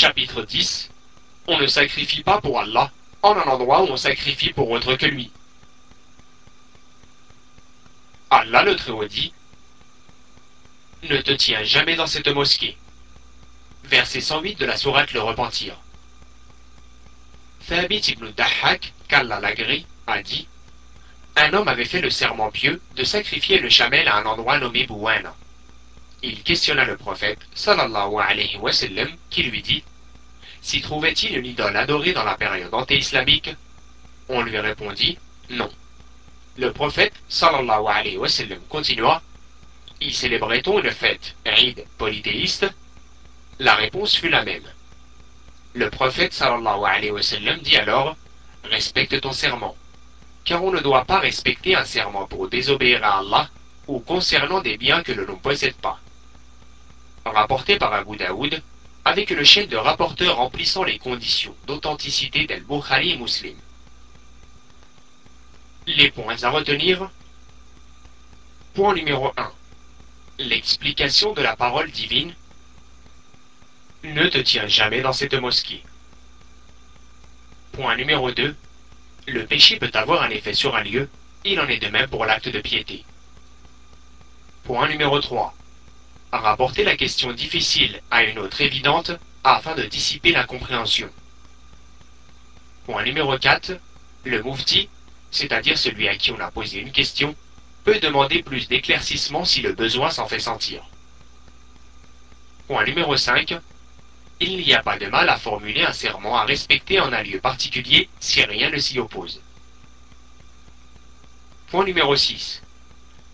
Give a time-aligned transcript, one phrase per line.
[0.00, 0.88] Chapitre 10
[1.46, 5.04] On ne sacrifie pas pour Allah en un endroit où on sacrifie pour autre que
[5.04, 5.30] lui.
[8.30, 9.34] Allah le Très-Haut dit
[11.02, 12.78] Ne te tiens jamais dans cette mosquée.
[13.84, 15.76] Verset 108 de la sourate Le Repentir.
[17.68, 20.48] Thabit ibn Dahhak, qu'Allah l'agrée, a dit
[21.36, 24.86] Un homme avait fait le serment pieux de sacrifier le chamel à un endroit nommé
[24.86, 25.36] Bouwana.
[26.22, 28.70] Il questionna le prophète, sallallahu alayhi wa
[29.28, 29.84] qui lui dit
[30.62, 33.50] S'y trouvait-il une idole adorée dans la période anté-islamique
[34.28, 35.18] On lui répondit
[35.48, 35.70] Non.
[36.56, 39.22] Le prophète, sallallahu alayhi wa sallam, continua
[40.00, 42.66] Y célébrait-on une fête, Eid, polythéiste?
[43.58, 44.68] La réponse fut la même.
[45.74, 48.16] Le prophète, sallallahu alayhi wa sallam, dit alors
[48.64, 49.76] Respecte ton serment,
[50.44, 53.48] car on ne doit pas respecter un serment pour désobéir à Allah
[53.86, 55.98] ou concernant des biens que l'on ne possède pas
[57.24, 58.62] rapporté par Abu Daoud,
[59.04, 63.56] avec une chaîne de rapporteurs remplissant les conditions d'authenticité d'Al-Bukhari et Muslim.
[65.86, 67.10] Les points à retenir.
[68.74, 69.52] Point numéro 1.
[70.38, 72.34] L'explication de la parole divine.
[74.04, 75.82] Ne te tiens jamais dans cette mosquée.
[77.72, 78.54] Point numéro 2.
[79.26, 81.08] Le péché peut avoir un effet sur un lieu,
[81.44, 83.04] il en est de même pour l'acte de piété.
[84.64, 85.54] Point numéro 3
[86.38, 89.12] rapporter la question difficile à une autre évidente
[89.44, 91.10] afin de dissiper la compréhension.
[92.84, 93.72] Point numéro 4.
[94.24, 94.88] Le moufti,
[95.30, 97.34] c'est-à-dire celui à qui on a posé une question,
[97.84, 100.82] peut demander plus d'éclaircissement si le besoin s'en fait sentir.
[102.66, 103.58] Point numéro 5.
[104.40, 107.40] Il n'y a pas de mal à formuler un serment à respecter en un lieu
[107.40, 109.40] particulier si rien ne s'y oppose.
[111.68, 112.62] Point numéro 6.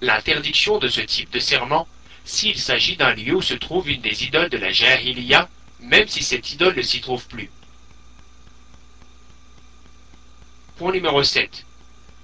[0.00, 1.86] L'interdiction de ce type de serment
[2.24, 5.48] s'il s'agit d'un lieu où se trouve une des idoles de la Jahiliya,
[5.80, 7.50] même si cette idole ne s'y trouve plus.
[10.76, 11.64] Point numéro 7.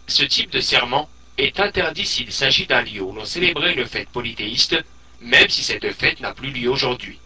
[0.07, 4.09] Ce type de serment est interdit s'il s'agit d'un lieu où l'on célébrait une fête
[4.09, 4.77] polythéiste,
[5.21, 7.19] même si cette fête n'a plus lieu aujourd'hui.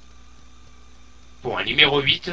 [1.43, 2.33] Point numéro 8.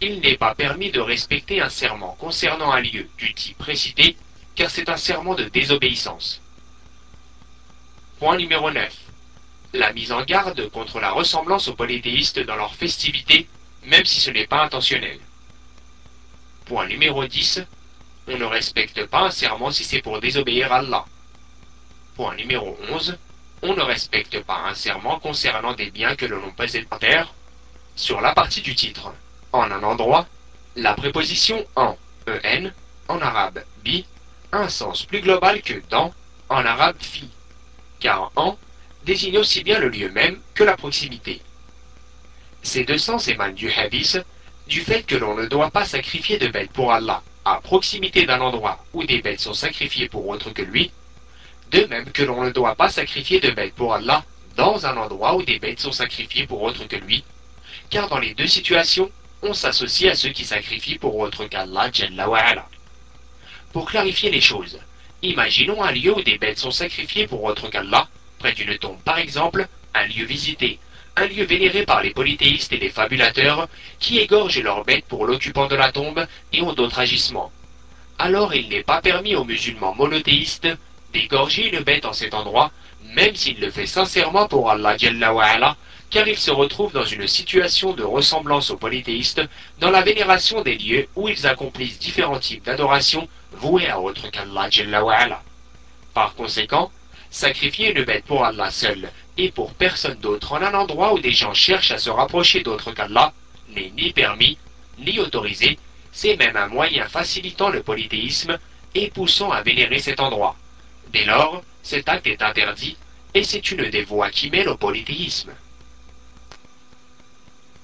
[0.00, 4.16] Il n'est pas permis de respecter un serment concernant un lieu du type précité,
[4.54, 6.40] car c'est un serment de désobéissance.
[8.18, 9.03] Point numéro 9
[9.74, 13.48] la mise en garde contre la ressemblance aux polythéistes dans leurs festivités,
[13.84, 15.18] même si ce n'est pas intentionnel.
[16.66, 17.62] Point numéro 10.
[18.28, 21.04] On ne respecte pas un serment si c'est pour désobéir à Allah.
[22.14, 23.18] Point numéro 11.
[23.62, 27.34] On ne respecte pas un serment concernant des biens que l'on possède pas terre.
[27.96, 29.12] Sur la partie du titre,
[29.52, 30.26] en un endroit,
[30.76, 31.96] la préposition en,
[32.28, 32.70] en,
[33.08, 34.06] en arabe bi,
[34.52, 36.14] a un sens plus global que dans,
[36.48, 37.28] en arabe fi,
[38.00, 38.56] car en
[39.04, 41.40] désigne aussi bien le lieu même que la proximité.
[42.62, 44.18] Ces deux sens émanent du hadith,
[44.66, 48.40] du fait que l'on ne doit pas sacrifier de bêtes pour Allah à proximité d'un
[48.40, 50.90] endroit où des bêtes sont sacrifiées pour autre que lui,
[51.70, 54.24] de même que l'on ne doit pas sacrifier de bêtes pour Allah
[54.56, 57.22] dans un endroit où des bêtes sont sacrifiées pour autre que lui,
[57.90, 59.10] car dans les deux situations,
[59.42, 61.90] on s'associe à ceux qui sacrifient pour autre qu'Allah.
[63.72, 64.78] Pour clarifier les choses,
[65.20, 68.08] imaginons un lieu où des bêtes sont sacrifiées pour autre qu'Allah,
[68.52, 70.78] d'une tombe par exemple, un lieu visité,
[71.16, 73.68] un lieu vénéré par les polythéistes et les fabulateurs
[74.00, 77.52] qui égorgent leurs bêtes pour l'occupant de la tombe et ont d'autres agissements.
[78.18, 80.68] Alors il n'est pas permis aux musulmans monothéistes
[81.12, 82.72] d'égorger une bête en cet endroit,
[83.14, 84.96] même s'il le fait sincèrement pour Allah
[86.10, 89.42] car il se retrouve dans une situation de ressemblance aux polythéistes
[89.80, 95.42] dans la vénération des lieux où ils accomplissent différents types d'adoration voués à autre qu'Allah.
[96.12, 96.92] Par conséquent,
[97.34, 101.32] sacrifier une bête pour Allah seul et pour personne d'autre en un endroit où des
[101.32, 103.32] gens cherchent à se rapprocher d'autre qu'Allah
[103.70, 104.56] n'est ni permis
[104.98, 105.76] ni autorisé,
[106.12, 108.56] c'est même un moyen facilitant le polythéisme
[108.94, 110.54] et poussant à vénérer cet endroit.
[111.12, 112.96] Dès lors, cet acte est interdit
[113.34, 115.52] et c'est une des voies qui mène au polythéisme.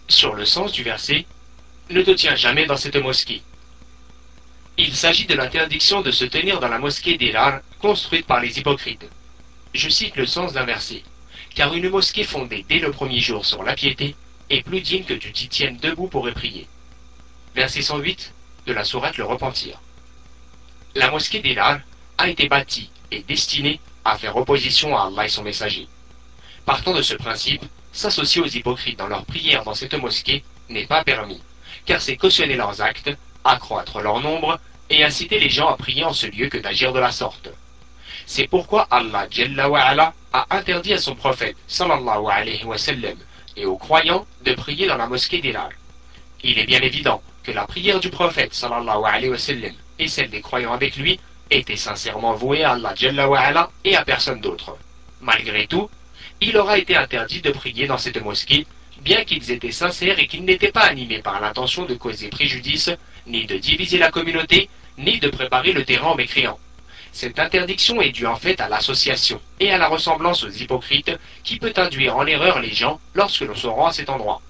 [0.06, 1.26] Sur le sens du verset,
[1.90, 3.42] ne te tiens jamais dans cette mosquée.
[4.78, 9.10] Il s'agit de l'interdiction de se tenir dans la mosquée d'Ilar construite par les hypocrites
[9.74, 11.02] je cite le sens d'un verset,
[11.54, 14.16] car une mosquée fondée dès le premier jour sur la piété
[14.48, 16.68] est plus digne que tu t'y tiennes debout pour y prier.
[17.54, 18.32] Verset 108
[18.66, 19.80] de la sourate Le Repentir.
[20.94, 21.84] La mosquée d'Elal
[22.18, 25.86] a été bâtie et destinée à faire opposition à Allah et son messager.
[26.64, 31.04] Partant de ce principe, s'associer aux hypocrites dans leurs prières dans cette mosquée n'est pas
[31.04, 31.40] permis,
[31.86, 33.10] car c'est cautionner leurs actes,
[33.44, 36.98] accroître leur nombre et inciter les gens à prier en ce lieu que d'agir de
[36.98, 37.50] la sorte.
[38.32, 39.26] C'est pourquoi Allah
[40.32, 42.76] a interdit à son prophète sallallahu alayhi wa
[43.56, 45.70] et aux croyants de prier dans la mosquée d'Ilal.
[46.44, 50.42] Il est bien évident que la prière du prophète sallallahu alayhi wa et celle des
[50.42, 51.18] croyants avec lui
[51.50, 54.76] étaient sincèrement vouées à Allah Jalla et à personne d'autre.
[55.20, 55.90] Malgré tout,
[56.40, 58.64] il aura été interdit de prier dans cette mosquée,
[59.00, 62.92] bien qu'ils étaient sincères et qu'ils n'étaient pas animés par l'intention de causer préjudice,
[63.26, 66.60] ni de diviser la communauté, ni de préparer le terrain aux mécréants.
[67.12, 71.12] Cette interdiction est due en fait à l'association et à la ressemblance aux hypocrites
[71.42, 74.40] qui peut induire en erreur les gens lorsque l'on se rend à cet endroit.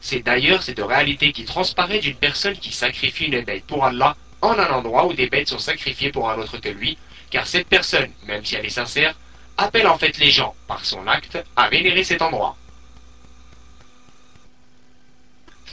[0.00, 4.58] C'est d'ailleurs cette réalité qui transparaît d'une personne qui sacrifie une bête pour Allah en
[4.58, 6.96] un endroit où des bêtes sont sacrifiées pour un autre que lui,
[7.30, 9.14] car cette personne, même si elle est sincère,
[9.56, 12.56] appelle en fait les gens, par son acte, à vénérer cet endroit.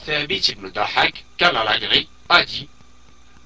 [0.06, 1.26] Thabit ibn Dahak,
[2.30, 2.70] a dit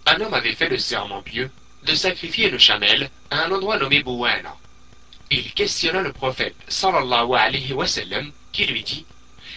[0.07, 1.51] Un homme avait fait le serment pieux
[1.83, 4.55] de sacrifier le chamel à un endroit nommé Bouwana.
[5.29, 7.85] Il questionna le prophète sallallahu alayhi wa
[8.51, 9.05] qui lui dit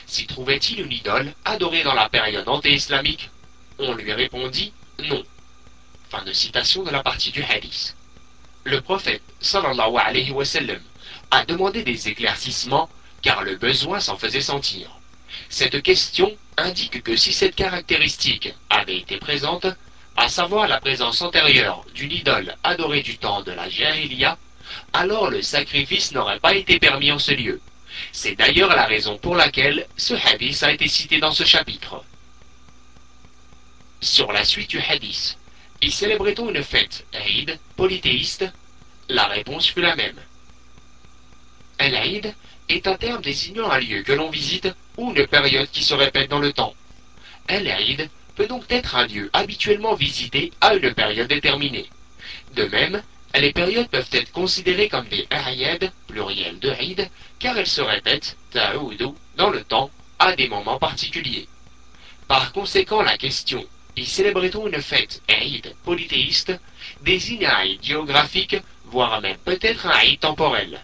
[0.07, 3.31] S'y trouvait-il une idole adorée dans la période anté-islamique?
[3.79, 5.23] On lui répondit non.
[6.11, 7.97] Fin de citation de la partie du hadith.
[8.65, 10.45] Le prophète sallallahu alayhi wa
[11.31, 12.89] a demandé des éclaircissements
[13.23, 14.91] car le besoin s'en faisait sentir.
[15.49, 19.67] Cette question indique que si cette caractéristique avait été présente,
[20.17, 24.39] à savoir la présence antérieure d'une idole adorée du temps de la Jahiliya,
[24.93, 27.61] alors le sacrifice n'aurait pas été permis en ce lieu.
[28.13, 32.03] C'est d'ailleurs la raison pour laquelle ce hadith a été cité dans ce chapitre.
[34.01, 35.39] Sur la suite du hadith,
[35.83, 38.45] y célébrait-on une fête, Eid, polythéiste
[39.09, 40.19] La réponse fut la même.
[41.79, 42.35] El-Eid
[42.69, 46.31] est un terme désignant un lieu que l'on visite ou une période qui se répète
[46.31, 46.75] dans le temps.
[47.49, 51.89] El-Eid peut donc être un lieu habituellement visité à une période déterminée.
[52.55, 53.03] De même,
[53.35, 58.37] les périodes peuvent être considérées comme des Ayed, pluriel de Eid, car elles se répètent,
[59.37, 61.49] dans le temps, à des moments particuliers.
[62.29, 63.65] Par conséquent, la question
[63.97, 66.53] y célébrait-on une fête Eid polythéiste
[67.03, 70.83] désigne un Eid géographique, voire même peut-être un Eid temporel.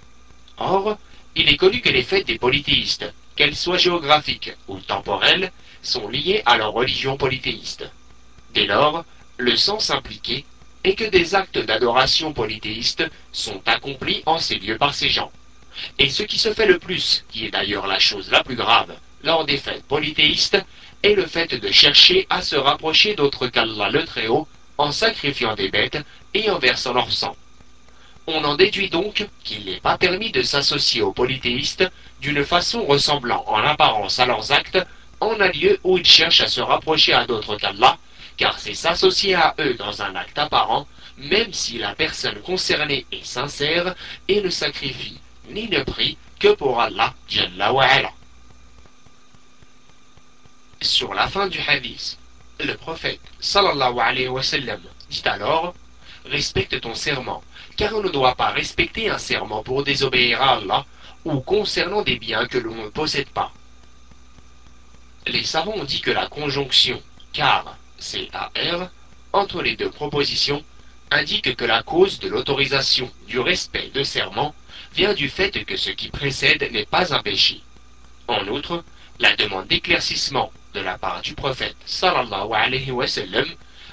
[0.59, 0.99] Or,
[1.37, 5.51] il est connu que les fêtes des polythéistes, qu'elles soient géographiques ou temporelles,
[5.83, 7.91] sont liées à leur religion polythéiste.
[8.53, 9.03] Dès lors,
[9.39, 10.45] le sens impliqué
[10.85, 13.03] est que des actes d'adoration polythéiste
[13.33, 15.33] sont accomplis en ces lieux par ces gens.
[15.99, 18.95] Et ce qui se fait le plus, qui est d'ailleurs la chose la plus grave,
[19.25, 20.63] lors des fêtes polythéistes,
[21.03, 25.71] est le fait de chercher à se rapprocher d'autres qu'Allah le Très-Haut en sacrifiant des
[25.71, 26.05] bêtes
[26.35, 27.35] et en versant leur sang.
[28.27, 31.91] On en déduit donc qu'il n'est pas permis de s'associer aux polythéistes
[32.21, 34.79] d'une façon ressemblant en apparence à leurs actes
[35.21, 37.99] en un lieu où ils cherchent à se rapprocher à d'autres qu'Allah,
[38.37, 40.87] car c'est s'associer à eux dans un acte apparent,
[41.19, 43.95] même si la personne concernée est sincère
[44.29, 45.19] et ne sacrifie
[45.51, 47.13] ni ne prie que pour Allah
[50.81, 52.19] Sur la fin du hadith,
[52.61, 54.29] le prophète sallallahu alayhi
[55.11, 55.75] dit alors
[56.27, 57.43] Respecte ton serment,
[57.77, 60.85] car on ne doit pas respecter un serment pour désobéir à Allah
[61.25, 63.53] ou concernant des biens que l'on ne possède pas.
[65.27, 67.03] Les savants ont dit que la conjonction
[67.33, 68.91] car, C-A-R,
[69.33, 70.65] entre les deux propositions,
[71.11, 74.55] indique que la cause de l'autorisation du respect de serment
[74.95, 77.61] vient du fait que ce qui précède n'est pas un péché.
[78.29, 78.85] En outre,
[79.19, 83.07] la demande d'éclaircissement de la part du prophète sallallahu alayhi wa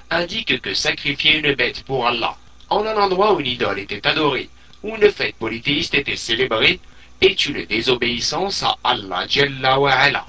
[0.10, 2.38] indique que sacrifier une bête pour Allah
[2.70, 4.50] en un endroit où une idole était adorée
[4.84, 6.80] ou une fête polythéiste était célébrée
[7.22, 10.26] est une désobéissance à Allah Jalla.